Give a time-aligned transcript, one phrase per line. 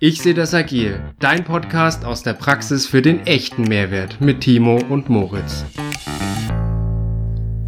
[0.00, 4.80] Ich sehe das agil, dein Podcast aus der Praxis für den echten Mehrwert mit Timo
[4.88, 5.64] und Moritz.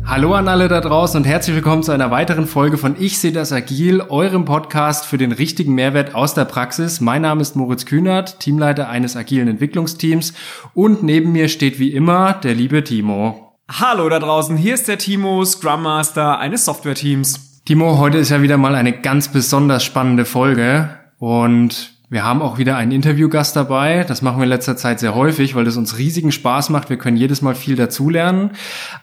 [0.04, 3.32] Hallo an alle da draußen und herzlich willkommen zu einer weiteren Folge von Ich sehe
[3.32, 7.00] das agil, eurem Podcast für den richtigen Mehrwert aus der Praxis.
[7.00, 10.32] Mein Name ist Moritz Kühnert, Teamleiter eines agilen Entwicklungsteams
[10.72, 13.56] und neben mir steht wie immer der liebe Timo.
[13.68, 17.49] Hallo da draußen, hier ist der Timo, Scrum Master eines Software-Teams.
[17.70, 22.58] Timo, heute ist ja wieder mal eine ganz besonders spannende Folge und wir haben auch
[22.58, 24.02] wieder einen Interviewgast dabei.
[24.02, 26.90] Das machen wir in letzter Zeit sehr häufig, weil das uns riesigen Spaß macht.
[26.90, 28.50] Wir können jedes Mal viel dazulernen.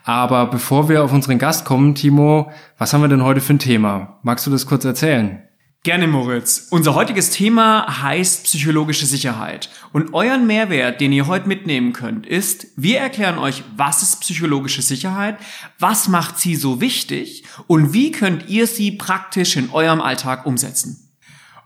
[0.04, 3.58] Aber bevor wir auf unseren Gast kommen, Timo, was haben wir denn heute für ein
[3.58, 4.18] Thema?
[4.22, 5.47] Magst du das kurz erzählen?
[5.84, 6.66] Gerne, Moritz.
[6.70, 9.70] Unser heutiges Thema heißt psychologische Sicherheit.
[9.92, 14.82] Und euren Mehrwert, den ihr heute mitnehmen könnt, ist, wir erklären euch, was ist psychologische
[14.82, 15.38] Sicherheit,
[15.78, 21.08] was macht sie so wichtig und wie könnt ihr sie praktisch in eurem Alltag umsetzen.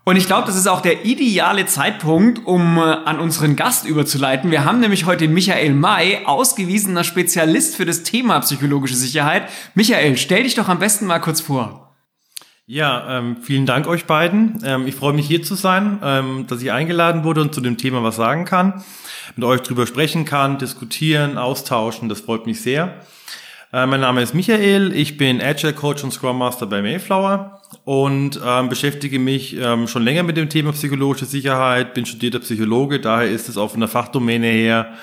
[0.05, 4.51] Und ich glaube, das ist auch der ideale Zeitpunkt, um äh, an unseren Gast überzuleiten.
[4.51, 9.49] Wir haben nämlich heute Michael May, ausgewiesener Spezialist für das Thema psychologische Sicherheit.
[9.75, 11.92] Michael, stell dich doch am besten mal kurz vor.
[12.65, 14.61] Ja, ähm, vielen Dank euch beiden.
[14.63, 17.77] Ähm, ich freue mich hier zu sein, ähm, dass ich eingeladen wurde und zu dem
[17.77, 18.81] Thema was sagen kann,
[19.35, 22.07] mit euch drüber sprechen kann, diskutieren, austauschen.
[22.07, 23.01] Das freut mich sehr.
[23.73, 28.39] Äh, mein Name ist Michael, ich bin Agile Coach und Scrum Master bei Mayflower und
[28.45, 33.29] ähm, beschäftige mich ähm, schon länger mit dem Thema psychologische Sicherheit, bin studierter Psychologe, daher
[33.29, 34.93] ist es auch von der Fachdomäne her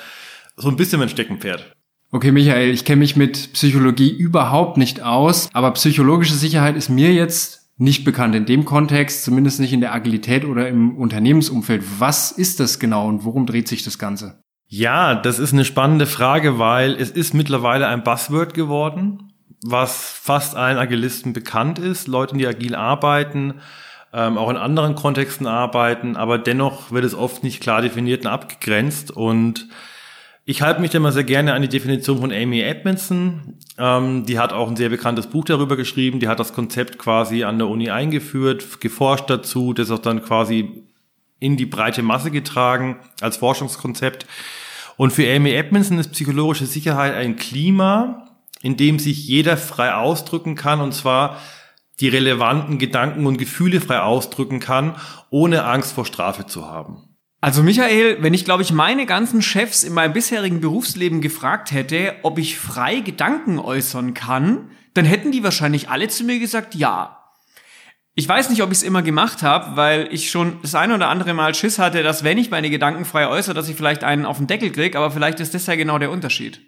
[0.55, 1.75] so ein bisschen mein Steckenpferd.
[2.11, 7.13] Okay, Michael, ich kenne mich mit Psychologie überhaupt nicht aus, aber psychologische Sicherheit ist mir
[7.13, 11.83] jetzt nicht bekannt in dem Kontext, zumindest nicht in der Agilität oder im Unternehmensumfeld.
[11.99, 14.43] Was ist das genau und worum dreht sich das Ganze?
[14.67, 19.31] Ja, das ist eine spannende Frage, weil es ist mittlerweile ein Buzzword geworden
[19.63, 23.61] was fast allen Agilisten bekannt ist, Leuten, die agil arbeiten,
[24.13, 28.31] ähm, auch in anderen Kontexten arbeiten, aber dennoch wird es oft nicht klar definiert und
[28.31, 29.67] abgegrenzt und
[30.51, 33.57] ich halte mich da mal sehr gerne an die Definition von Amy Edmondson.
[33.77, 36.19] Ähm, die hat auch ein sehr bekanntes Buch darüber geschrieben.
[36.19, 40.83] Die hat das Konzept quasi an der Uni eingeführt, geforscht dazu, das auch dann quasi
[41.39, 44.27] in die breite Masse getragen als Forschungskonzept.
[44.97, 48.27] Und für Amy Edmondson ist psychologische Sicherheit ein Klima,
[48.61, 51.37] in dem sich jeder frei ausdrücken kann und zwar
[52.01, 54.95] die relevanten Gedanken und Gefühle frei ausdrücken kann,
[55.29, 57.10] ohne Angst vor Strafe zu haben.
[57.43, 62.13] Also Michael, wenn ich glaube ich meine ganzen Chefs in meinem bisherigen Berufsleben gefragt hätte,
[62.21, 67.17] ob ich frei Gedanken äußern kann, dann hätten die wahrscheinlich alle zu mir gesagt, ja.
[68.13, 71.07] Ich weiß nicht, ob ich es immer gemacht habe, weil ich schon das ein oder
[71.07, 74.25] andere Mal Schiss hatte, dass wenn ich meine Gedanken frei äußere, dass ich vielleicht einen
[74.25, 76.61] auf den Deckel krieg, aber vielleicht ist das ja genau der Unterschied.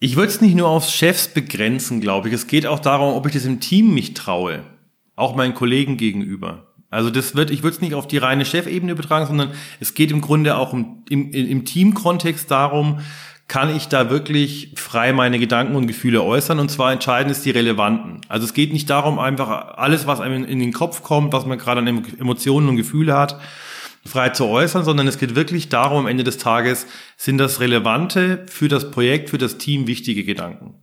[0.00, 2.34] Ich würde es nicht nur aufs Chefs begrenzen, glaube ich.
[2.34, 4.64] Es geht auch darum, ob ich das im Team mich traue.
[5.16, 6.73] Auch meinen Kollegen gegenüber.
[6.94, 9.50] Also das wird, ich würde es nicht auf die reine Chefebene übertragen, sondern
[9.80, 13.00] es geht im Grunde auch im, im, im Teamkontext darum,
[13.48, 17.50] kann ich da wirklich frei meine Gedanken und Gefühle äußern und zwar entscheidend ist die
[17.50, 18.20] relevanten.
[18.28, 21.58] Also es geht nicht darum, einfach alles, was einem in den Kopf kommt, was man
[21.58, 23.40] gerade an Emotionen und Gefühle hat,
[24.06, 28.46] frei zu äußern, sondern es geht wirklich darum, am Ende des Tages sind das relevante,
[28.48, 30.74] für das Projekt, für das Team wichtige Gedanken.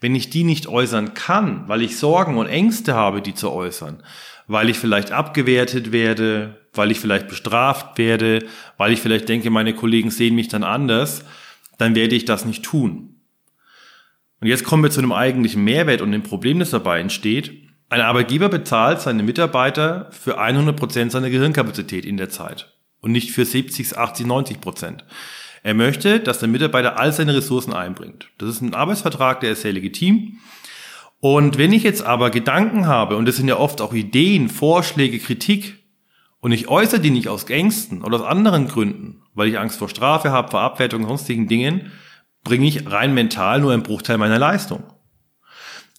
[0.00, 4.02] Wenn ich die nicht äußern kann, weil ich Sorgen und Ängste habe, die zu äußern,
[4.46, 8.46] weil ich vielleicht abgewertet werde, weil ich vielleicht bestraft werde,
[8.76, 11.24] weil ich vielleicht denke, meine Kollegen sehen mich dann anders,
[11.78, 13.16] dann werde ich das nicht tun.
[14.40, 17.52] Und jetzt kommen wir zu einem eigentlichen Mehrwert und dem Problem, das dabei entsteht.
[17.88, 23.30] Ein Arbeitgeber bezahlt seine Mitarbeiter für 100 Prozent seiner Gehirnkapazität in der Zeit und nicht
[23.30, 24.60] für 70, 80, 90%.
[24.60, 25.04] Prozent.
[25.62, 28.28] Er möchte, dass der Mitarbeiter all seine Ressourcen einbringt.
[28.38, 30.38] Das ist ein Arbeitsvertrag, der ist sehr legitim.
[31.20, 35.18] Und wenn ich jetzt aber Gedanken habe, und das sind ja oft auch Ideen, Vorschläge,
[35.18, 35.82] Kritik,
[36.40, 39.88] und ich äußere die nicht aus Ängsten oder aus anderen Gründen, weil ich Angst vor
[39.88, 41.90] Strafe habe, vor Abwertung und sonstigen Dingen,
[42.44, 44.84] bringe ich rein mental nur einen Bruchteil meiner Leistung.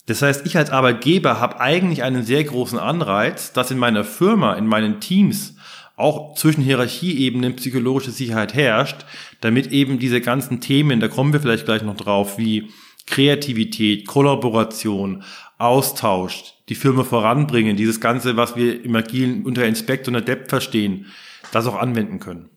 [0.06, 4.54] Das heißt, ich als Arbeitgeber habe eigentlich einen sehr großen Anreiz, dass in meiner Firma,
[4.54, 5.56] in meinen Teams
[5.98, 9.06] auch zwischen Hierarchieebenen psychologische Sicherheit herrscht,
[9.42, 12.70] damit eben diese ganzen Themen, da kommen wir vielleicht gleich noch drauf, wie
[13.08, 15.24] Kreativität, Kollaboration,
[15.58, 21.08] Austausch, die Firma voranbringen, dieses Ganze, was wir im Agilen unter Inspect und Adept verstehen,
[21.52, 22.50] das auch anwenden können.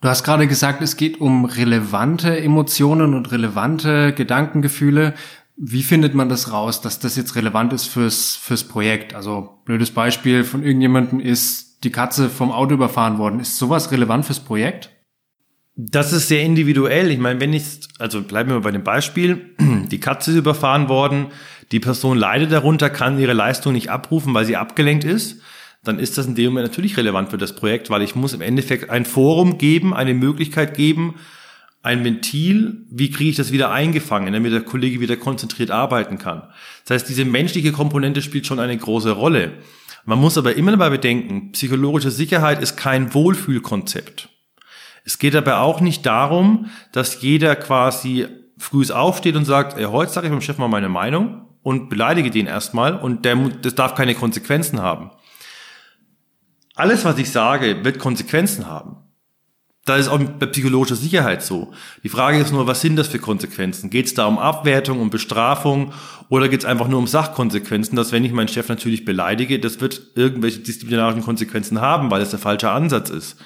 [0.00, 5.14] Du hast gerade gesagt, es geht um relevante Emotionen und relevante Gedankengefühle.
[5.56, 9.16] Wie findet man das raus, dass das jetzt relevant ist fürs, fürs Projekt?
[9.16, 13.40] Also, blödes Beispiel von irgendjemandem ist die Katze vom Auto überfahren worden.
[13.40, 14.90] Ist sowas relevant fürs Projekt?
[15.80, 17.08] Das ist sehr individuell.
[17.12, 17.62] Ich meine, wenn ich,
[18.00, 19.54] also bleiben wir bei dem Beispiel,
[19.92, 21.28] die Katze ist überfahren worden,
[21.70, 25.40] die Person leidet darunter, kann ihre Leistung nicht abrufen, weil sie abgelenkt ist.
[25.84, 28.40] dann ist das in dem Moment natürlich relevant für das Projekt, weil ich muss im
[28.40, 31.14] Endeffekt ein Forum geben, eine Möglichkeit geben,
[31.80, 36.42] ein Ventil, wie kriege ich das wieder eingefangen, damit der Kollege wieder konzentriert arbeiten kann.
[36.86, 39.52] Das heißt, diese menschliche Komponente spielt schon eine große Rolle.
[40.04, 44.28] Man muss aber immer dabei bedenken, psychologische Sicherheit ist kein Wohlfühlkonzept.
[45.08, 48.26] Es geht dabei auch nicht darum, dass jeder quasi
[48.58, 52.30] früh aufsteht und sagt, ey, heute sage ich meinem Chef mal meine Meinung und beleidige
[52.30, 55.10] den erstmal und der, das darf keine Konsequenzen haben.
[56.74, 58.98] Alles, was ich sage, wird Konsequenzen haben.
[59.86, 61.72] Da ist auch bei psychologischer Sicherheit so.
[62.04, 63.88] Die Frage ist nur, was sind das für Konsequenzen?
[63.88, 65.94] Geht es da um Abwertung, um Bestrafung
[66.28, 69.80] oder geht es einfach nur um Sachkonsequenzen, dass wenn ich meinen Chef natürlich beleidige, das
[69.80, 73.38] wird irgendwelche disziplinarischen Konsequenzen haben, weil es der falsche Ansatz ist.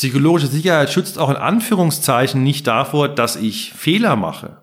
[0.00, 4.62] Psychologische Sicherheit schützt auch in Anführungszeichen nicht davor, dass ich Fehler mache.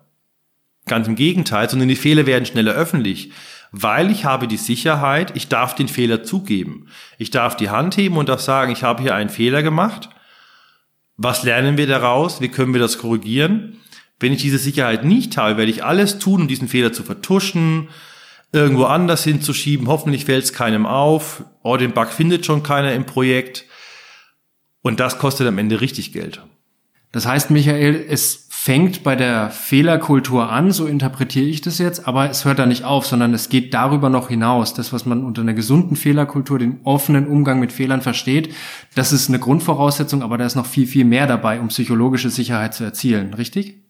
[0.86, 3.30] Ganz im Gegenteil, sondern die Fehler werden schneller öffentlich,
[3.70, 6.88] weil ich habe die Sicherheit, ich darf den Fehler zugeben.
[7.18, 10.08] Ich darf die Hand heben und darf sagen, ich habe hier einen Fehler gemacht.
[11.16, 12.40] Was lernen wir daraus?
[12.40, 13.76] Wie können wir das korrigieren?
[14.18, 17.90] Wenn ich diese Sicherheit nicht habe, werde ich alles tun, um diesen Fehler zu vertuschen,
[18.50, 19.86] irgendwo anders hinzuschieben.
[19.86, 21.44] Hoffentlich fällt es keinem auf.
[21.62, 23.67] Oh, den Bug findet schon keiner im Projekt.
[24.88, 26.40] Und das kostet am Ende richtig Geld.
[27.12, 32.30] Das heißt, Michael, es fängt bei der Fehlerkultur an, so interpretiere ich das jetzt, aber
[32.30, 34.72] es hört da nicht auf, sondern es geht darüber noch hinaus.
[34.72, 38.54] Das, was man unter einer gesunden Fehlerkultur, den offenen Umgang mit Fehlern versteht,
[38.94, 42.72] das ist eine Grundvoraussetzung, aber da ist noch viel, viel mehr dabei, um psychologische Sicherheit
[42.72, 43.82] zu erzielen, richtig?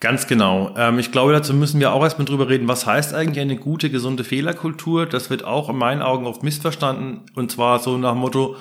[0.00, 0.74] Ganz genau.
[0.76, 3.88] Ähm, ich glaube, dazu müssen wir auch erstmal drüber reden, was heißt eigentlich eine gute,
[3.88, 5.06] gesunde Fehlerkultur?
[5.06, 7.22] Das wird auch in meinen Augen oft missverstanden.
[7.34, 8.56] Und zwar so nach dem Motto,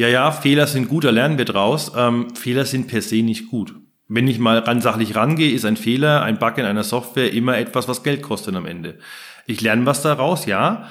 [0.00, 1.92] ja, ja, Fehler sind gut, da lernen wir draus.
[1.94, 3.74] Ähm, Fehler sind per se nicht gut.
[4.08, 7.58] Wenn ich mal ran sachlich rangehe, ist ein Fehler, ein Bug in einer Software immer
[7.58, 8.98] etwas, was Geld kostet am Ende.
[9.46, 10.88] Ich lerne was daraus, ja,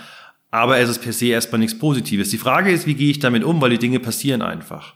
[0.52, 2.30] aber es ist per se erstmal nichts Positives.
[2.30, 4.94] Die Frage ist, wie gehe ich damit um, weil die Dinge passieren einfach.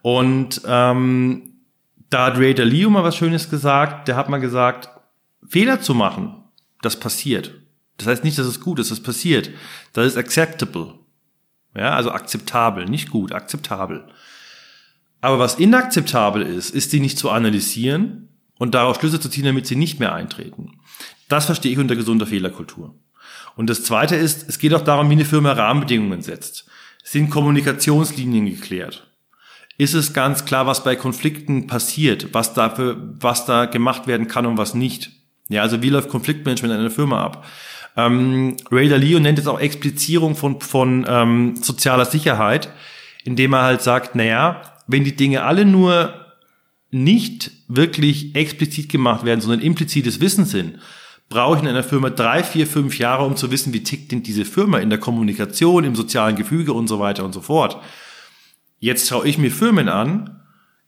[0.00, 1.52] Und ähm,
[2.08, 4.88] da hat Ray Dalio mal was Schönes gesagt, der hat mal gesagt,
[5.46, 6.34] Fehler zu machen,
[6.80, 7.52] das passiert.
[7.98, 9.50] Das heißt nicht, dass es gut ist, das passiert.
[9.92, 10.94] Das ist acceptable.
[11.76, 14.04] Ja, also akzeptabel, nicht gut, akzeptabel.
[15.20, 18.28] Aber was inakzeptabel ist, ist die nicht zu analysieren
[18.58, 20.78] und daraus Schlüsse zu ziehen, damit sie nicht mehr eintreten.
[21.28, 22.94] Das verstehe ich unter gesunder Fehlerkultur.
[23.56, 26.66] Und das zweite ist, es geht auch darum, wie eine Firma Rahmenbedingungen setzt.
[27.02, 29.10] Sind Kommunikationslinien geklärt?
[29.76, 34.46] Ist es ganz klar, was bei Konflikten passiert, was dafür, was da gemacht werden kann
[34.46, 35.10] und was nicht?
[35.48, 37.44] Ja, also wie läuft Konfliktmanagement in einer Firma ab?
[37.96, 42.68] Ähm, Ray Dalio nennt es auch Explizierung von, von ähm, sozialer Sicherheit,
[43.24, 46.14] indem er halt sagt, naja, wenn die Dinge alle nur
[46.90, 50.78] nicht wirklich explizit gemacht werden, sondern implizites Wissen sind,
[51.28, 54.22] brauche ich in einer Firma drei, vier, fünf Jahre, um zu wissen, wie tickt denn
[54.22, 57.78] diese Firma in der Kommunikation, im sozialen Gefüge und so weiter und so fort.
[58.78, 60.40] Jetzt schaue ich mir Firmen an.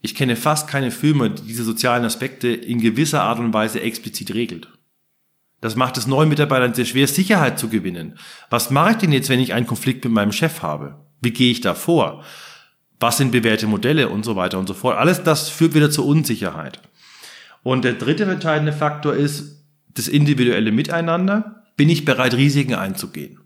[0.02, 4.34] Ich kenne fast keine Firma, die diese sozialen Aspekte in gewisser Art und Weise explizit
[4.34, 4.68] regelt.
[5.66, 8.16] Das macht es neuen Mitarbeitern sehr schwer, Sicherheit zu gewinnen.
[8.50, 10.94] Was mache ich denn jetzt, wenn ich einen Konflikt mit meinem Chef habe?
[11.20, 12.22] Wie gehe ich da vor?
[13.00, 14.96] Was sind bewährte Modelle und so weiter und so fort?
[14.96, 16.80] Alles das führt wieder zur Unsicherheit.
[17.64, 21.64] Und der dritte entscheidende Faktor ist das individuelle Miteinander.
[21.76, 23.40] Bin ich bereit, Risiken einzugehen?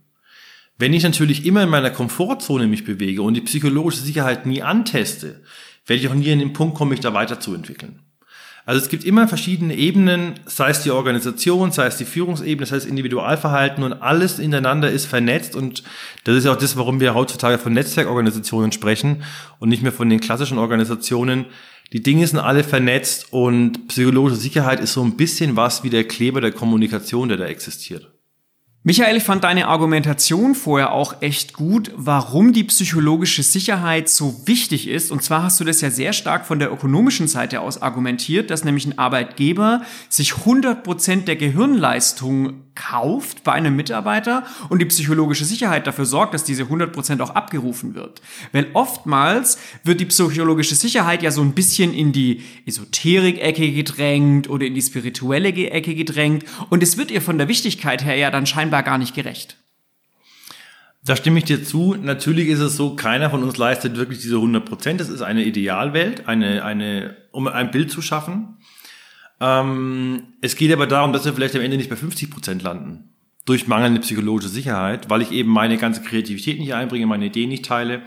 [0.77, 5.43] Wenn ich natürlich immer in meiner Komfortzone mich bewege und die psychologische Sicherheit nie anteste,
[5.87, 8.01] werde ich auch nie in den Punkt kommen, mich da weiterzuentwickeln.
[8.71, 12.77] Also es gibt immer verschiedene Ebenen, sei es die Organisation, sei es die Führungsebene, sei
[12.77, 15.83] es Individualverhalten und alles ineinander ist vernetzt und
[16.23, 19.25] das ist auch das, warum wir heutzutage von Netzwerkorganisationen sprechen
[19.59, 21.47] und nicht mehr von den klassischen Organisationen.
[21.93, 26.05] Die Dinge sind alle vernetzt und psychologische Sicherheit ist so ein bisschen was wie der
[26.05, 28.10] Kleber der Kommunikation, der da existiert.
[28.83, 34.89] Michael, ich fand deine Argumentation vorher auch echt gut, warum die psychologische Sicherheit so wichtig
[34.89, 35.11] ist.
[35.11, 38.65] Und zwar hast du das ja sehr stark von der ökonomischen Seite aus argumentiert, dass
[38.65, 45.45] nämlich ein Arbeitgeber sich 100 Prozent der Gehirnleistung kauft bei einem Mitarbeiter und die psychologische
[45.45, 48.23] Sicherheit dafür sorgt, dass diese 100 Prozent auch abgerufen wird.
[48.53, 54.65] Weil oftmals wird die psychologische Sicherheit ja so ein bisschen in die Esoterik-Ecke gedrängt oder
[54.65, 58.47] in die spirituelle Ecke gedrängt und es wird ihr von der Wichtigkeit her ja dann
[58.47, 59.57] scheinbar gar nicht gerecht.
[61.03, 61.95] Da stimme ich dir zu.
[61.95, 65.01] Natürlich ist es so, keiner von uns leistet wirklich diese 100 Prozent.
[65.01, 68.59] Das ist eine Idealwelt, eine, eine, um ein Bild zu schaffen.
[69.41, 73.15] Ähm, es geht aber darum, dass wir vielleicht am Ende nicht bei 50 Prozent landen.
[73.47, 77.65] Durch mangelnde psychologische Sicherheit, weil ich eben meine ganze Kreativität nicht einbringe, meine Ideen nicht
[77.65, 78.03] teile.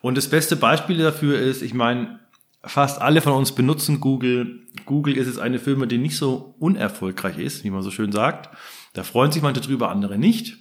[0.00, 2.18] Und das beste Beispiel dafür ist, ich meine,
[2.64, 4.60] fast alle von uns benutzen Google.
[4.86, 8.48] Google ist jetzt eine Firma, die nicht so unerfolgreich ist, wie man so schön sagt.
[8.92, 10.58] Da freuen sich manche drüber, andere nicht.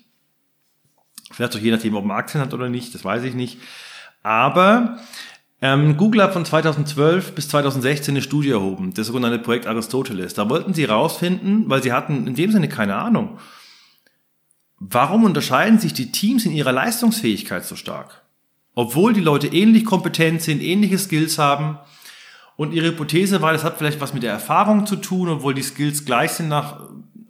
[1.32, 3.58] Vielleicht auch je nachdem, ob man Aktien hat oder nicht, das weiß ich nicht.
[4.24, 5.00] Aber
[5.62, 10.34] ähm, Google hat von 2012 bis 2016 eine Studie erhoben, das sogenannte Projekt Aristoteles.
[10.34, 13.38] Da wollten sie rausfinden, weil sie hatten in dem Sinne keine Ahnung.
[14.80, 18.24] Warum unterscheiden sich die Teams in ihrer Leistungsfähigkeit so stark?
[18.74, 21.78] Obwohl die Leute ähnlich kompetent sind, ähnliche Skills haben.
[22.56, 25.62] Und ihre Hypothese war, das hat vielleicht was mit der Erfahrung zu tun, obwohl die
[25.62, 26.80] Skills gleich sind nach,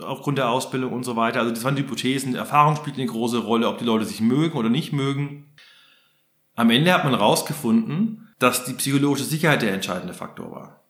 [0.03, 1.39] aufgrund der Ausbildung und so weiter.
[1.39, 2.35] Also das waren die Hypothesen.
[2.35, 5.53] Erfahrung spielt eine große Rolle, ob die Leute sich mögen oder nicht mögen.
[6.55, 10.81] Am Ende hat man herausgefunden, dass die psychologische Sicherheit der entscheidende Faktor war.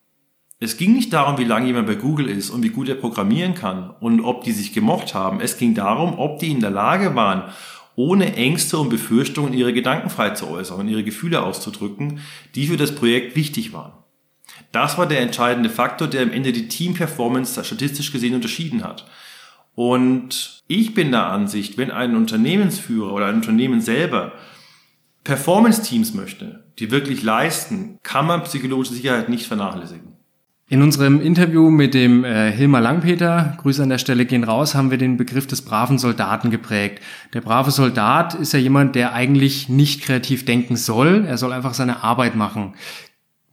[0.60, 3.56] Es ging nicht darum, wie lange jemand bei Google ist und wie gut er programmieren
[3.56, 5.42] kann und ob die sich gemocht haben.
[5.42, 7.52] Es ging darum, ob die in der Lage waren,
[7.96, 12.20] ohne Ängste und Befürchtungen ihre Gedanken frei zu äußern und ihre Gefühle auszudrücken,
[12.56, 13.94] die für das Projekt wichtig waren.
[14.72, 19.06] Das war der entscheidende Faktor, der am Ende die Team-Performance statistisch gesehen unterschieden hat.
[19.76, 24.34] Und ich bin der Ansicht, wenn ein Unternehmensführer oder ein Unternehmen selber
[25.24, 30.12] Performance-Teams möchte, die wirklich leisten, kann man psychologische Sicherheit nicht vernachlässigen.
[30.68, 34.90] In unserem Interview mit dem äh, Hilmar Langpeter, Grüße an der Stelle gehen raus, haben
[34.90, 37.04] wir den Begriff des braven Soldaten geprägt.
[37.34, 41.26] Der brave Soldat ist ja jemand, der eigentlich nicht kreativ denken soll.
[41.28, 42.74] Er soll einfach seine Arbeit machen.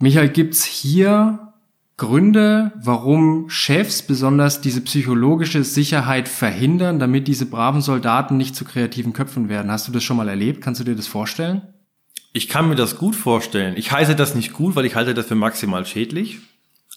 [0.00, 1.52] Michael, gibt's hier
[1.96, 9.12] Gründe, warum Chefs besonders diese psychologische Sicherheit verhindern, damit diese braven Soldaten nicht zu kreativen
[9.12, 9.72] Köpfen werden?
[9.72, 10.62] Hast du das schon mal erlebt?
[10.62, 11.62] Kannst du dir das vorstellen?
[12.32, 13.76] Ich kann mir das gut vorstellen.
[13.76, 16.38] Ich heiße das nicht gut, weil ich halte das für maximal schädlich.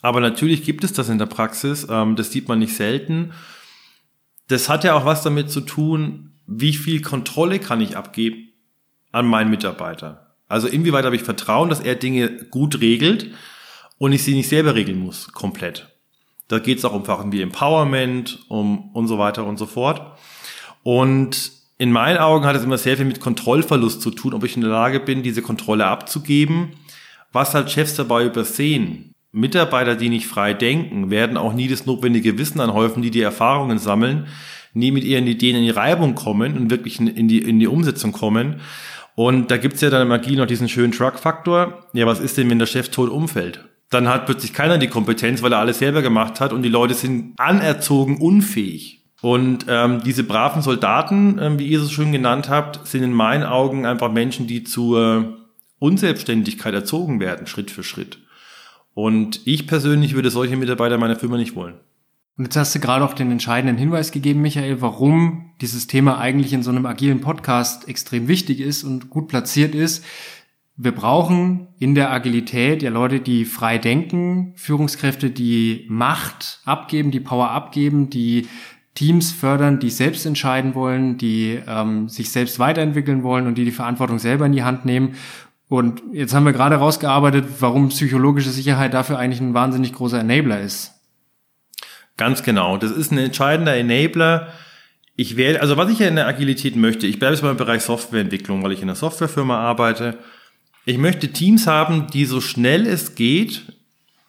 [0.03, 1.87] Aber natürlich gibt es das in der Praxis.
[1.89, 3.31] Ähm, das sieht man nicht selten.
[4.47, 8.49] Das hat ja auch was damit zu tun, wie viel Kontrolle kann ich abgeben
[9.11, 10.30] an meinen Mitarbeiter.
[10.51, 13.31] Also inwieweit habe ich Vertrauen, dass er Dinge gut regelt
[13.97, 15.87] und ich sie nicht selber regeln muss, komplett.
[16.47, 20.17] Da geht es auch um Sachen wie Empowerment, um und so weiter und so fort.
[20.83, 24.55] Und in meinen Augen hat es immer sehr viel mit Kontrollverlust zu tun, ob ich
[24.55, 26.73] in der Lage bin, diese Kontrolle abzugeben.
[27.31, 29.13] Was halt Chefs dabei übersehen.
[29.31, 33.79] Mitarbeiter, die nicht frei denken, werden auch nie das notwendige Wissen anhäufen, die die Erfahrungen
[33.79, 34.27] sammeln,
[34.73, 38.11] nie mit ihren Ideen in die Reibung kommen und wirklich in die, in die Umsetzung
[38.11, 38.59] kommen.
[39.15, 41.85] Und da gibt's ja dann im Magie noch diesen schönen Truck-Faktor.
[41.93, 43.65] Ja, was ist denn, wenn der Chef tot umfällt?
[43.89, 46.93] Dann hat plötzlich keiner die Kompetenz, weil er alles selber gemacht hat und die Leute
[46.93, 49.03] sind anerzogen unfähig.
[49.21, 53.43] Und ähm, diese braven Soldaten, ähm, wie ihr es schön genannt habt, sind in meinen
[53.43, 55.37] Augen einfach Menschen, die zur
[55.77, 58.17] Unselbstständigkeit erzogen werden, Schritt für Schritt.
[58.93, 61.75] Und ich persönlich würde solche Mitarbeiter meiner Firma nicht wollen.
[62.41, 66.53] Und jetzt hast du gerade auch den entscheidenden Hinweis gegeben, Michael, warum dieses Thema eigentlich
[66.53, 70.03] in so einem agilen Podcast extrem wichtig ist und gut platziert ist.
[70.75, 77.19] Wir brauchen in der Agilität ja Leute, die frei denken, Führungskräfte, die Macht abgeben, die
[77.19, 78.47] Power abgeben, die
[78.95, 83.71] Teams fördern, die selbst entscheiden wollen, die ähm, sich selbst weiterentwickeln wollen und die die
[83.71, 85.13] Verantwortung selber in die Hand nehmen.
[85.67, 90.59] Und jetzt haben wir gerade rausgearbeitet, warum psychologische Sicherheit dafür eigentlich ein wahnsinnig großer Enabler
[90.59, 91.00] ist.
[92.17, 92.77] Ganz genau.
[92.77, 94.53] Das ist ein entscheidender Enabler.
[95.15, 97.57] Ich wähle, also was ich ja in der Agilität möchte, ich bleibe jetzt mal im
[97.57, 100.17] Bereich Softwareentwicklung, weil ich in einer Softwarefirma arbeite.
[100.85, 103.73] Ich möchte Teams haben, die so schnell es geht,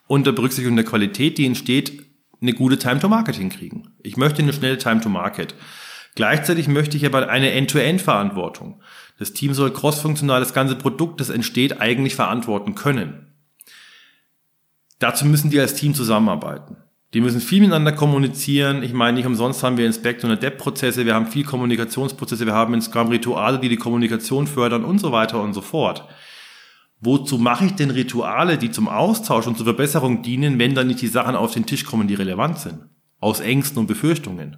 [0.06, 2.04] unter Berücksichtigung der Qualität, die entsteht,
[2.42, 3.94] eine gute Time-to-Market hinkriegen.
[4.02, 5.54] Ich möchte eine schnelle Time-to-Market.
[6.14, 8.82] Gleichzeitig möchte ich aber eine End-to-End-Verantwortung.
[9.18, 13.32] Das Team soll crossfunktional das ganze Produkt, das entsteht, eigentlich verantworten können.
[14.98, 16.76] Dazu müssen die als Team zusammenarbeiten.
[17.14, 18.82] Die müssen viel miteinander kommunizieren.
[18.82, 22.72] Ich meine, nicht umsonst haben wir Inspect- und Adapt-Prozesse, wir haben viel Kommunikationsprozesse, wir haben
[22.72, 26.08] in Scrum Rituale, die die Kommunikation fördern und so weiter und so fort.
[27.00, 31.02] Wozu mache ich denn Rituale, die zum Austausch und zur Verbesserung dienen, wenn dann nicht
[31.02, 32.78] die Sachen auf den Tisch kommen, die relevant sind?
[33.20, 34.56] Aus Ängsten und Befürchtungen.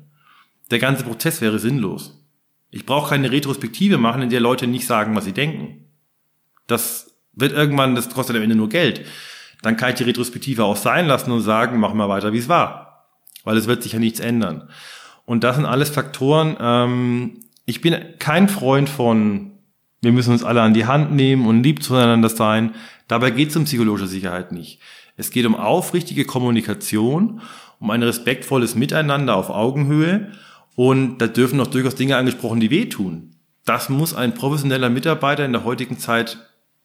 [0.71, 2.25] Der ganze Prozess wäre sinnlos.
[2.71, 5.87] Ich brauche keine Retrospektive machen, in der Leute nicht sagen, was sie denken.
[6.67, 9.05] Das wird irgendwann, das kostet am Ende nur Geld
[9.65, 12.49] dann kann ich die Retrospektive auch sein lassen und sagen, machen wir weiter, wie es
[12.49, 13.07] war.
[13.45, 14.69] Weil es wird sich ja nichts ändern.
[15.25, 16.57] Und das sind alles Faktoren.
[16.61, 19.53] Ähm, ich bin kein Freund von,
[20.03, 22.75] wir müssen uns alle an die Hand nehmen und lieb zueinander sein.
[23.09, 24.81] Dabei geht es um psychologische Sicherheit nicht.
[25.17, 27.41] Es geht um aufrichtige Kommunikation,
[27.81, 30.33] um ein respektvolles Miteinander auf Augenhöhe.
[30.77, 33.37] Und da dürfen auch durchaus Dinge angesprochen, die wehtun.
[33.65, 36.39] Das muss ein professioneller Mitarbeiter in der heutigen Zeit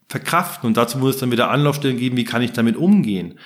[0.10, 0.68] verkraften.
[0.68, 3.40] Und dazu muss es dann wieder Anlaufstellen geben, wie kann ich damit umgehen.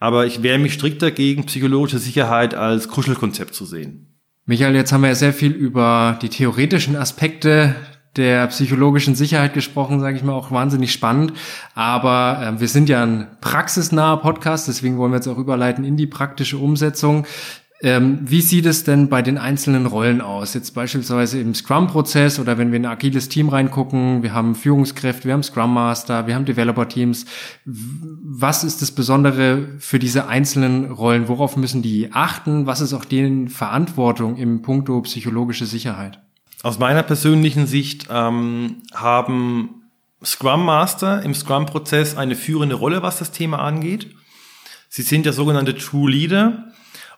[0.00, 4.18] Aber ich wehre mich strikt dagegen, psychologische Sicherheit als Kuschelkonzept zu sehen.
[4.46, 7.76] Michael, jetzt haben wir ja sehr viel über die theoretischen Aspekte
[8.16, 11.32] der psychologischen Sicherheit gesprochen, sage ich mal, auch wahnsinnig spannend.
[11.74, 15.96] Aber äh, wir sind ja ein praxisnaher Podcast, deswegen wollen wir jetzt auch überleiten in
[15.96, 17.26] die praktische Umsetzung.
[17.82, 20.52] Ähm, wie sieht es denn bei den einzelnen Rollen aus?
[20.52, 25.24] Jetzt beispielsweise im Scrum-Prozess oder wenn wir in ein agiles Team reingucken, wir haben Führungskräfte,
[25.24, 27.24] wir haben Scrum Master, wir haben Developer-Teams.
[27.64, 31.28] Was ist das Besondere für diese einzelnen Rollen?
[31.28, 32.66] Worauf müssen die achten?
[32.66, 36.20] Was ist auch denen Verantwortung im Punkto psychologische Sicherheit?
[36.62, 39.86] Aus meiner persönlichen Sicht ähm, haben
[40.22, 44.14] Scrum Master im Scrum-Prozess eine führende Rolle, was das Thema angeht.
[44.90, 46.70] Sie sind ja sogenannte True Leader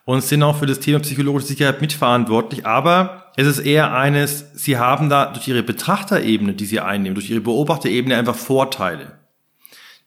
[0.05, 2.67] und sind auch für das Thema psychologische Sicherheit mitverantwortlich.
[2.67, 7.31] Aber es ist eher eines, sie haben da durch ihre Betrachterebene, die sie einnehmen, durch
[7.31, 9.19] ihre Beobachterebene einfach Vorteile.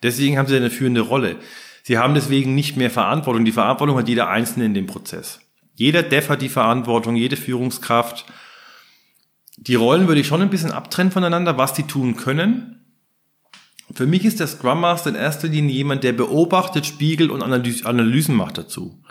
[0.04, 1.38] Deswegen haben sie eine führende Rolle.
[1.84, 3.46] Sie haben deswegen nicht mehr Verantwortung.
[3.46, 5.40] Die Verantwortung hat jeder Einzelne in dem Prozess.
[5.76, 8.26] Jeder Dev hat die Verantwortung, jede Führungskraft.
[9.58, 12.72] Die Rollen würde ich schon ein bisschen abtrennen voneinander, was die tun können.
[13.94, 18.36] Für mich ist der Scrum Master in erster Linie jemand, der beobachtet, spiegelt und Analysen
[18.36, 19.05] macht dazu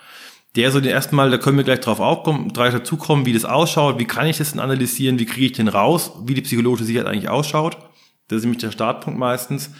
[0.56, 3.44] der so den ersten Mal, da können wir gleich drauf aufkommen, gleich dazukommen, wie das
[3.44, 6.84] ausschaut, wie kann ich das denn analysieren, wie kriege ich den raus, wie die psychologische
[6.84, 7.76] Sicherheit eigentlich ausschaut.
[8.28, 9.70] Das ist nämlich der Startpunkt meistens.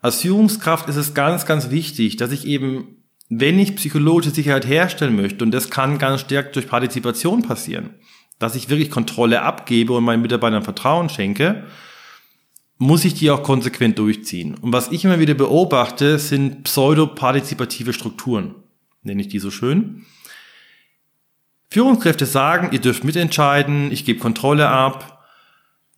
[0.00, 5.16] Als Führungskraft ist es ganz, ganz wichtig, dass ich eben, wenn ich psychologische Sicherheit herstellen
[5.16, 7.90] möchte, und das kann ganz stark durch Partizipation passieren,
[8.38, 11.64] dass ich wirklich Kontrolle abgebe und meinen Mitarbeitern Vertrauen schenke,
[12.76, 14.54] muss ich die auch konsequent durchziehen.
[14.54, 18.54] Und was ich immer wieder beobachte, sind pseudopartizipative Strukturen
[19.04, 20.04] nenne ich die so schön.
[21.70, 25.24] Führungskräfte sagen, ihr dürft mitentscheiden, ich gebe Kontrolle ab.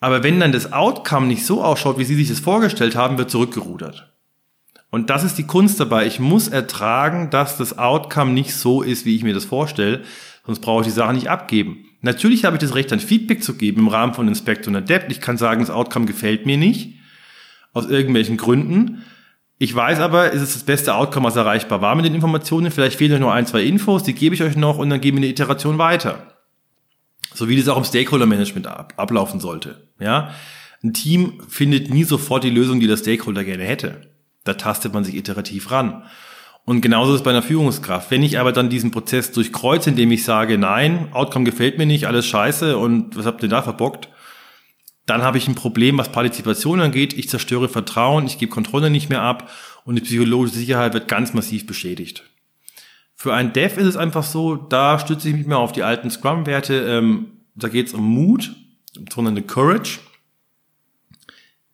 [0.01, 3.31] Aber wenn dann das Outcome nicht so ausschaut, wie Sie sich das vorgestellt haben, wird
[3.31, 4.13] zurückgerudert.
[4.91, 6.07] Und das ist die Kunst dabei.
[6.07, 10.03] Ich muss ertragen, dass das Outcome nicht so ist, wie ich mir das vorstelle,
[10.45, 11.85] sonst brauche ich die Sache nicht abgeben.
[12.03, 15.11] Natürlich habe ich das Recht, ein Feedback zu geben im Rahmen von Inspect und Adapt.
[15.11, 16.95] Ich kann sagen, das Outcome gefällt mir nicht,
[17.73, 19.03] aus irgendwelchen Gründen.
[19.59, 22.71] Ich weiß aber, es ist das beste Outcome, was erreichbar war mit den Informationen.
[22.71, 25.17] Vielleicht fehlen euch noch ein, zwei Infos, die gebe ich euch noch und dann geben
[25.17, 26.35] wir eine Iteration weiter.
[27.33, 29.89] So wie das auch im Stakeholder-Management ab, ablaufen sollte.
[29.99, 30.33] Ja?
[30.83, 34.03] Ein Team findet nie sofort die Lösung, die der Stakeholder gerne hätte.
[34.45, 36.05] Da tastet man sich iterativ ran.
[36.67, 38.11] Und genauso ist es bei einer Führungskraft.
[38.11, 42.07] Wenn ich aber dann diesen Prozess durchkreuze, indem ich sage, nein, Outcome gefällt mir nicht,
[42.07, 44.09] alles scheiße und was habt ihr da verbockt,
[45.07, 47.13] dann habe ich ein Problem, was Partizipation angeht.
[47.13, 49.51] Ich zerstöre Vertrauen, ich gebe Kontrolle nicht mehr ab
[49.85, 52.25] und die psychologische Sicherheit wird ganz massiv beschädigt.
[53.15, 56.11] Für ein Dev ist es einfach so, da stütze ich mich mehr auf die alten
[56.11, 56.87] Scrum-Werte.
[56.87, 58.55] Ähm, da geht es um Mut,
[59.11, 60.01] sondern eine Courage.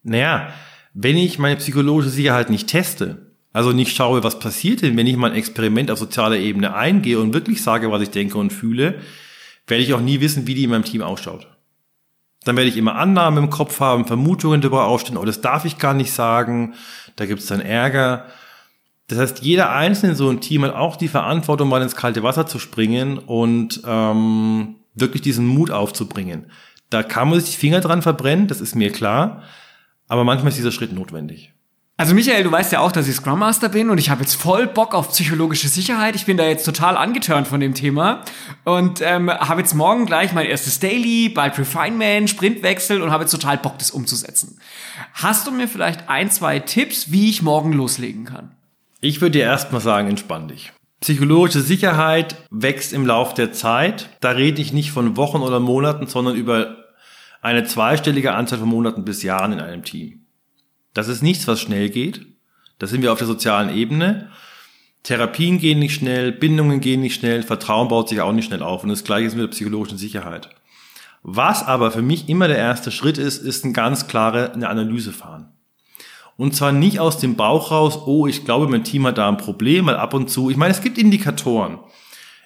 [0.03, 0.53] Naja,
[0.95, 5.16] wenn ich meine psychologische Sicherheit nicht teste, also nicht schaue, was passiert denn, wenn ich
[5.16, 9.01] mein Experiment auf sozialer Ebene eingehe und wirklich sage, was ich denke und fühle,
[9.66, 11.47] werde ich auch nie wissen, wie die in meinem Team ausschaut.
[12.44, 15.78] Dann werde ich immer Annahmen im Kopf haben, Vermutungen darüber aufstehen, oh, das darf ich
[15.78, 16.74] gar nicht sagen,
[17.16, 18.26] da gibt es dann Ärger.
[19.09, 22.22] Das heißt, jeder Einzelne in so einem Team hat auch die Verantwortung, mal ins kalte
[22.22, 26.46] Wasser zu springen und ähm, wirklich diesen Mut aufzubringen.
[26.90, 29.42] Da kann man sich die Finger dran verbrennen, das ist mir klar,
[30.09, 31.52] aber manchmal ist dieser Schritt notwendig.
[32.03, 34.35] Also Michael, du weißt ja auch, dass ich Scrum Master bin und ich habe jetzt
[34.35, 36.17] voll Bock auf psychologische Sicherheit.
[36.17, 38.25] Ich bin da jetzt total angetörnt von dem Thema
[38.65, 43.31] und ähm, habe jetzt morgen gleich mein erstes Daily, bald Refinement, Sprintwechsel und habe jetzt
[43.31, 44.59] total Bock, das umzusetzen.
[45.15, 48.51] Hast du mir vielleicht ein, zwei Tipps, wie ich morgen loslegen kann?
[49.01, 50.73] Ich würde dir erstmal sagen, entspann dich.
[51.03, 54.09] Psychologische Sicherheit wächst im Lauf der Zeit.
[54.19, 56.79] Da rede ich nicht von Wochen oder Monaten, sondern über
[57.43, 60.21] eine zweistellige Anzahl von Monaten bis Jahren in einem Team.
[60.94, 62.26] Das ist nichts, was schnell geht.
[62.78, 64.31] Da sind wir auf der sozialen Ebene.
[65.02, 68.83] Therapien gehen nicht schnell, Bindungen gehen nicht schnell, Vertrauen baut sich auch nicht schnell auf.
[68.83, 70.48] Und das gleiche ist mit der psychologischen Sicherheit.
[71.22, 75.12] Was aber für mich immer der erste Schritt ist, ist ein ganz klare eine Analyse
[75.12, 75.52] fahren.
[76.37, 79.37] Und zwar nicht aus dem Bauch raus, oh, ich glaube, mein Team hat da ein
[79.37, 81.78] Problem, weil ab und zu, ich meine, es gibt Indikatoren.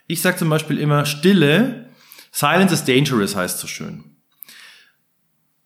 [0.06, 1.90] Ich sage zum Beispiel immer, Stille,
[2.32, 4.16] Silence is dangerous heißt so schön.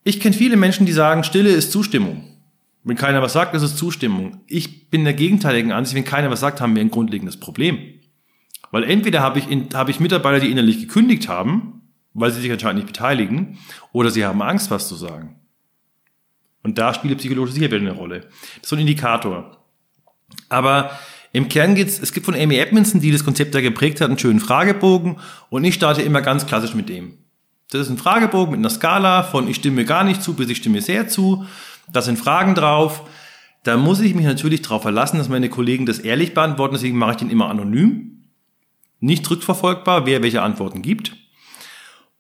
[0.05, 2.30] Ich kenne viele Menschen, die sagen, Stille ist Zustimmung.
[2.83, 4.41] Wenn keiner was sagt, ist es Zustimmung.
[4.47, 7.79] Ich bin der gegenteiligen Ansicht, wenn keiner was sagt, haben wir ein grundlegendes Problem.
[8.71, 11.83] Weil entweder habe ich, habe ich Mitarbeiter, die innerlich gekündigt haben,
[12.15, 13.59] weil sie sich anscheinend nicht beteiligen,
[13.93, 15.37] oder sie haben Angst, was zu sagen.
[16.63, 18.21] Und da spielt psychologische Sicherheit eine Rolle.
[18.21, 18.31] Das
[18.63, 19.65] ist so ein Indikator.
[20.49, 20.99] Aber
[21.33, 24.19] im Kern geht's, es gibt von Amy Edmondson, die das Konzept da geprägt hat, einen
[24.19, 27.19] schönen Fragebogen und ich starte immer ganz klassisch mit dem.
[27.71, 30.59] Das ist ein Fragebogen mit einer Skala von ich stimme gar nicht zu bis ich
[30.59, 31.47] stimme sehr zu
[31.93, 33.03] da sind Fragen drauf.
[33.63, 36.75] Da muss ich mich natürlich darauf verlassen, dass meine Kollegen das ehrlich beantworten.
[36.75, 38.25] Deswegen mache ich den immer anonym.
[39.01, 41.13] Nicht rückverfolgbar, wer welche Antworten gibt.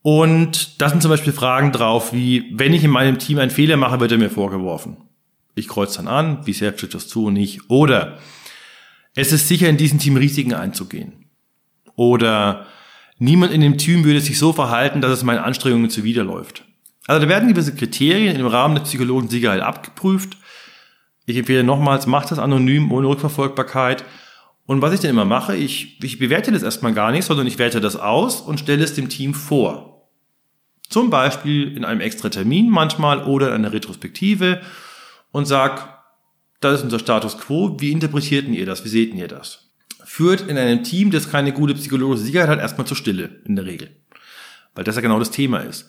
[0.03, 3.77] Und da sind zum Beispiel Fragen drauf, wie, wenn ich in meinem Team einen Fehler
[3.77, 4.97] mache, wird er mir vorgeworfen.
[5.55, 7.69] Ich kreuze dann an, wie sehr trifft das zu und nicht.
[7.69, 8.19] Oder
[9.15, 11.27] es ist sicher, in diesem Team Risiken einzugehen.
[11.97, 12.67] Oder
[13.19, 16.65] niemand in dem Team würde sich so verhalten, dass es meinen Anstrengungen zuwiderläuft.
[17.07, 20.37] Also da werden gewisse Kriterien im Rahmen der psychologischen Sicherheit abgeprüft.
[21.27, 24.05] Ich empfehle nochmals, macht das anonym, ohne Rückverfolgbarkeit.
[24.67, 27.59] Und was ich dann immer mache, ich, ich bewerte das erstmal gar nicht, sondern ich
[27.59, 30.09] werte das aus und stelle es dem Team vor.
[30.89, 34.61] Zum Beispiel in einem extra Termin manchmal oder in einer Retrospektive
[35.31, 36.01] und sag,
[36.61, 39.71] das ist unser Status quo, wie interpretierten ihr das, wie seht ihr das?
[40.05, 43.67] Führt in einem Team, das keine gute psychologische Sicherheit hat, erstmal zur Stille, in der
[43.67, 43.91] Regel.
[44.75, 45.89] Weil das ja genau das Thema ist.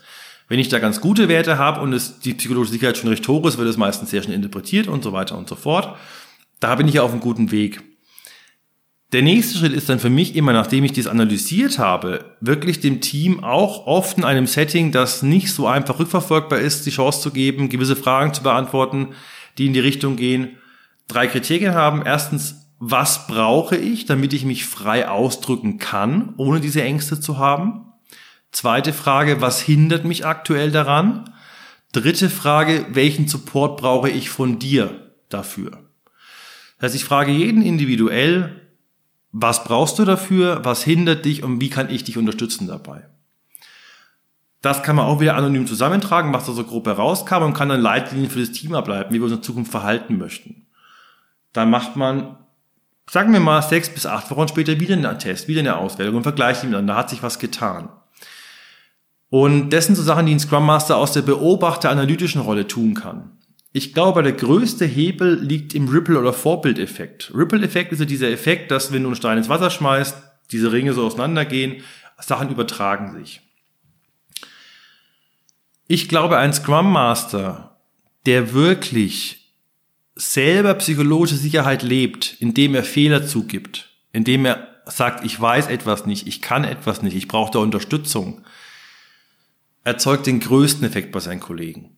[0.51, 3.45] Wenn ich da ganz gute Werte habe und es, die psychologische Sicherheit schon recht hoch
[3.45, 5.95] ist, wird es meistens sehr schnell interpretiert und so weiter und so fort.
[6.59, 7.81] Da bin ich auf einem guten Weg.
[9.13, 12.99] Der nächste Schritt ist dann für mich immer, nachdem ich dies analysiert habe, wirklich dem
[12.99, 17.31] Team auch oft in einem Setting, das nicht so einfach rückverfolgbar ist, die Chance zu
[17.31, 19.13] geben, gewisse Fragen zu beantworten,
[19.57, 20.57] die in die Richtung gehen,
[21.07, 22.01] drei Kriterien haben.
[22.05, 27.90] Erstens, was brauche ich, damit ich mich frei ausdrücken kann, ohne diese Ängste zu haben?
[28.51, 31.33] Zweite Frage, was hindert mich aktuell daran?
[31.93, 35.71] Dritte Frage, welchen Support brauche ich von dir dafür?
[36.77, 38.61] Das heißt, ich frage jeden individuell,
[39.31, 40.65] was brauchst du dafür?
[40.65, 43.07] Was hindert dich und wie kann ich dich unterstützen dabei?
[44.61, 47.81] Das kann man auch wieder anonym zusammentragen, was da so grob herauskam und kann dann
[47.81, 50.67] Leitlinien für das Team ableiten, wie wir uns in Zukunft verhalten möchten.
[51.53, 52.37] Dann macht man,
[53.09, 56.23] sagen wir mal, sechs bis acht Wochen später wieder einen Test, wieder eine Auswertung und
[56.23, 56.93] vergleicht miteinander.
[56.93, 57.89] Da hat sich was getan.
[59.31, 63.37] Und das sind so Sachen, die ein Scrum Master aus der Beobachter-analytischen Rolle tun kann.
[63.71, 67.31] Ich glaube, der größte Hebel liegt im Ripple- oder Vorbildeffekt.
[67.33, 70.17] Ripple-Effekt ist ja dieser Effekt, dass wenn du einen Stein ins Wasser schmeißt,
[70.51, 71.81] diese Ringe so auseinandergehen,
[72.19, 73.39] Sachen übertragen sich.
[75.87, 77.79] Ich glaube, ein Scrum Master,
[78.25, 79.55] der wirklich
[80.13, 86.27] selber psychologische Sicherheit lebt, indem er Fehler zugibt, indem er sagt, ich weiß etwas nicht,
[86.27, 88.43] ich kann etwas nicht, ich brauche da Unterstützung,
[89.83, 91.97] erzeugt den größten Effekt bei seinen Kollegen.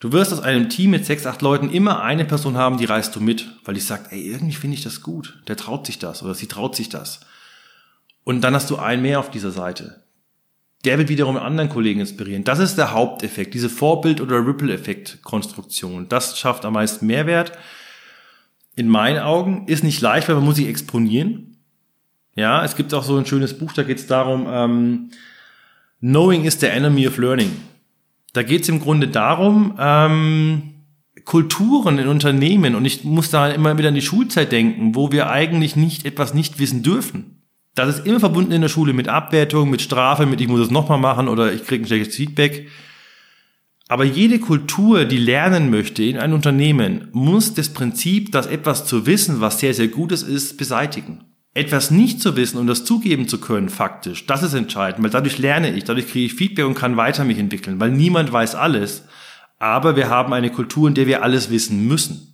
[0.00, 3.14] Du wirst aus einem Team mit sechs, acht Leuten immer eine Person haben, die reißt
[3.14, 5.40] du mit, weil die sagt, ey, irgendwie finde ich das gut.
[5.46, 7.20] Der traut sich das oder sie traut sich das.
[8.24, 10.02] Und dann hast du einen mehr auf dieser Seite.
[10.84, 12.42] Der wird wiederum anderen Kollegen inspirieren.
[12.42, 16.08] Das ist der Haupteffekt, diese Vorbild- oder Ripple-Effekt-Konstruktion.
[16.08, 17.52] Das schafft am meisten Mehrwert.
[18.74, 21.58] In meinen Augen ist nicht leicht, weil man muss sich exponieren.
[22.34, 25.10] Ja, es gibt auch so ein schönes Buch, da geht es darum, ähm,
[26.02, 27.52] Knowing is the enemy of learning.
[28.32, 30.62] Da geht es im Grunde darum, ähm,
[31.24, 35.30] Kulturen in Unternehmen, und ich muss da immer wieder an die Schulzeit denken, wo wir
[35.30, 37.42] eigentlich nicht etwas nicht wissen dürfen.
[37.76, 40.70] Das ist immer verbunden in der Schule mit Abwertung, mit Strafe, mit ich muss es
[40.70, 42.66] nochmal machen oder ich kriege ein schlechtes Feedback.
[43.86, 49.06] Aber jede Kultur, die lernen möchte in einem Unternehmen, muss das Prinzip, dass etwas zu
[49.06, 53.38] wissen, was sehr, sehr Gutes ist, beseitigen etwas nicht zu wissen und das zugeben zu
[53.38, 56.96] können, faktisch, das ist entscheidend, weil dadurch lerne ich, dadurch kriege ich Feedback und kann
[56.96, 59.04] weiter mich entwickeln, weil niemand weiß alles,
[59.58, 62.32] aber wir haben eine Kultur, in der wir alles wissen müssen.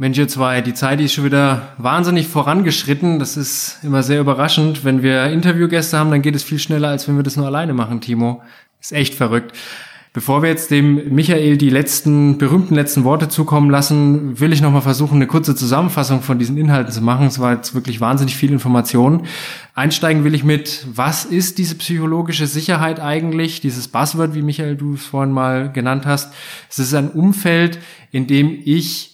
[0.00, 3.18] Mensch, ihr zwei, die Zeit ist schon wieder wahnsinnig vorangeschritten.
[3.18, 4.82] Das ist immer sehr überraschend.
[4.82, 7.74] Wenn wir Interviewgäste haben, dann geht es viel schneller, als wenn wir das nur alleine
[7.74, 8.42] machen, Timo.
[8.80, 9.54] Ist echt verrückt.
[10.12, 14.82] Bevor wir jetzt dem Michael die letzten, berühmten letzten Worte zukommen lassen, will ich nochmal
[14.82, 17.26] versuchen, eine kurze Zusammenfassung von diesen Inhalten zu machen.
[17.26, 19.26] Es war jetzt wirklich wahnsinnig viel Information.
[19.74, 23.60] Einsteigen will ich mit, was ist diese psychologische Sicherheit eigentlich?
[23.60, 26.34] Dieses Buzzword, wie Michael du es vorhin mal genannt hast.
[26.68, 27.78] Es ist ein Umfeld,
[28.10, 29.09] in dem ich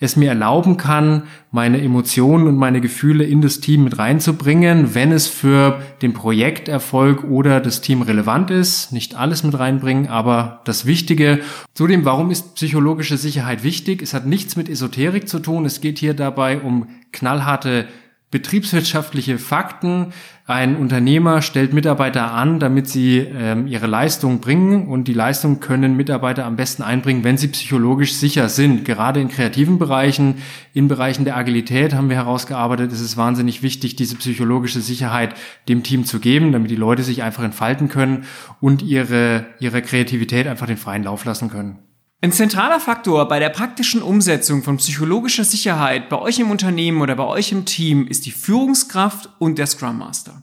[0.00, 5.10] es mir erlauben kann, meine Emotionen und meine Gefühle in das Team mit reinzubringen, wenn
[5.10, 8.92] es für den Projekterfolg oder das Team relevant ist.
[8.92, 11.40] Nicht alles mit reinbringen, aber das Wichtige.
[11.74, 14.00] Zudem, warum ist psychologische Sicherheit wichtig?
[14.02, 15.64] Es hat nichts mit Esoterik zu tun.
[15.64, 17.88] Es geht hier dabei um knallharte
[18.30, 20.12] betriebswirtschaftliche Fakten.
[20.50, 25.94] Ein Unternehmer stellt Mitarbeiter an, damit sie ähm, ihre Leistung bringen und die Leistung können
[25.94, 28.86] Mitarbeiter am besten einbringen, wenn sie psychologisch sicher sind.
[28.86, 30.36] Gerade in kreativen Bereichen,
[30.72, 35.34] in Bereichen der Agilität haben wir herausgearbeitet, ist es wahnsinnig wichtig, diese psychologische Sicherheit
[35.68, 38.24] dem Team zu geben, damit die Leute sich einfach entfalten können
[38.58, 41.80] und ihre, ihre Kreativität einfach den freien Lauf lassen können.
[42.20, 47.14] Ein zentraler Faktor bei der praktischen Umsetzung von psychologischer Sicherheit bei euch im Unternehmen oder
[47.14, 50.42] bei euch im Team ist die Führungskraft und der Scrum Master.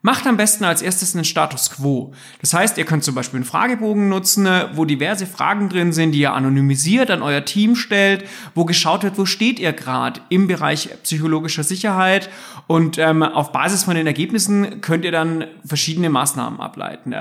[0.00, 2.14] Macht am besten als erstes einen Status Quo.
[2.40, 6.20] Das heißt, ihr könnt zum Beispiel einen Fragebogen nutzen, wo diverse Fragen drin sind, die
[6.20, 10.88] ihr anonymisiert an euer Team stellt, wo geschaut wird, wo steht ihr gerade im Bereich
[11.02, 12.30] psychologischer Sicherheit
[12.68, 17.12] und ähm, auf Basis von den Ergebnissen könnt ihr dann verschiedene Maßnahmen ableiten.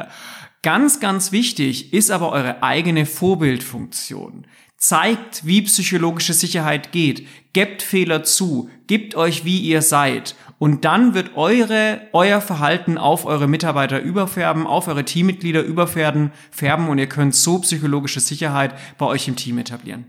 [0.63, 4.45] Ganz, ganz wichtig ist aber eure eigene Vorbildfunktion.
[4.77, 7.27] Zeigt, wie psychologische Sicherheit geht.
[7.53, 8.69] Gebt Fehler zu.
[8.85, 10.35] Gebt euch, wie ihr seid.
[10.59, 16.89] Und dann wird eure, euer Verhalten auf eure Mitarbeiter überfärben, auf eure Teammitglieder überfärben, färben
[16.89, 20.05] und ihr könnt so psychologische Sicherheit bei euch im Team etablieren.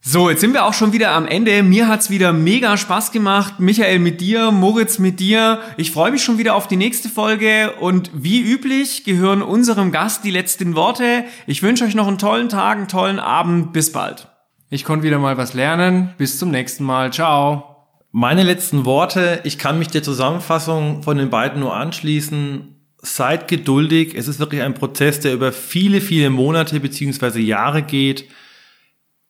[0.00, 1.62] So, jetzt sind wir auch schon wieder am Ende.
[1.64, 3.54] Mir hat's wieder mega Spaß gemacht.
[3.58, 5.60] Michael mit dir, Moritz mit dir.
[5.76, 10.22] Ich freue mich schon wieder auf die nächste Folge und wie üblich gehören unserem Gast
[10.24, 11.24] die letzten Worte.
[11.48, 13.72] Ich wünsche euch noch einen tollen Tag, einen tollen Abend.
[13.72, 14.28] Bis bald.
[14.70, 16.14] Ich konnte wieder mal was lernen.
[16.18, 17.12] Bis zum nächsten Mal.
[17.12, 17.76] Ciao.
[18.12, 19.40] Meine letzten Worte.
[19.44, 22.76] Ich kann mich der Zusammenfassung von den beiden nur anschließen.
[22.98, 24.14] Seid geduldig.
[24.16, 28.28] Es ist wirklich ein Prozess, der über viele, viele Monate beziehungsweise Jahre geht.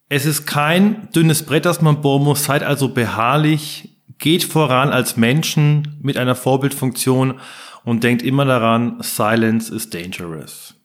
[0.08, 2.44] Es ist kein dünnes Brett, das man bohren muss.
[2.44, 7.40] Seid also beharrlich, geht voran als Menschen mit einer Vorbildfunktion
[7.84, 10.75] und denkt immer daran, Silence is dangerous.